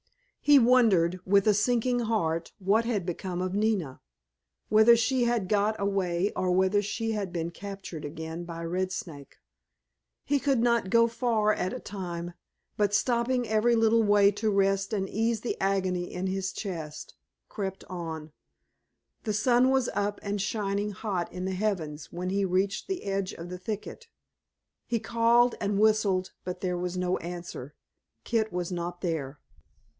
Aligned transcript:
He 0.43 0.57
wondered, 0.57 1.19
with 1.25 1.45
a 1.47 1.53
sinking 1.53 1.99
heart, 1.99 2.51
what 2.57 2.85
had 2.85 3.05
become 3.05 3.39
of 3.39 3.53
Nina. 3.53 4.01
Whether 4.67 4.95
she 4.97 5.25
had 5.25 5.47
got 5.47 5.79
away 5.79 6.31
or 6.35 6.49
whether 6.49 6.81
she 6.81 7.11
had 7.11 7.31
been 7.31 7.51
captured 7.51 8.03
again 8.03 8.43
by 8.43 8.63
Red 8.65 8.91
Snake. 8.91 9.37
He 10.25 10.39
could 10.39 10.57
not 10.59 10.89
go 10.89 11.07
far 11.07 11.53
at 11.53 11.71
a 11.71 11.79
time 11.79 12.33
but, 12.77 12.95
stopping 12.95 13.47
every 13.47 13.75
little 13.75 14.01
way 14.01 14.31
to 14.31 14.49
rest 14.49 14.91
and 14.91 15.07
ease 15.07 15.41
the 15.41 15.55
agony 15.61 16.11
in 16.11 16.25
his 16.25 16.51
chest, 16.51 17.13
crept 17.47 17.83
on. 17.87 18.31
The 19.25 19.33
sun 19.33 19.69
was 19.69 19.87
up 19.93 20.19
and 20.23 20.41
shining 20.41 20.89
hot 20.89 21.31
in 21.31 21.45
the 21.45 21.51
heavens 21.53 22.11
when 22.11 22.31
he 22.31 22.43
reached 22.45 22.87
the 22.87 23.03
edge 23.03 23.33
of 23.35 23.49
the 23.49 23.59
thicket. 23.59 24.07
He 24.87 24.99
called 24.99 25.53
and 25.61 25.79
whistled, 25.79 26.31
but 26.43 26.61
there 26.61 26.79
was 26.79 26.97
no 26.97 27.17
answer. 27.19 27.75
Kit 28.23 28.51
was 28.51 28.71
not 28.71 29.01
there. 29.01 29.37